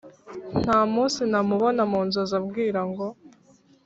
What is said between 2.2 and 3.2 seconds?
ambwira ngo